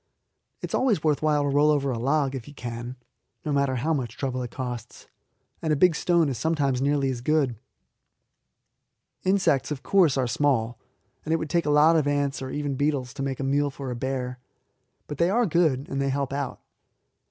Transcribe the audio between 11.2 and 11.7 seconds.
and it would take a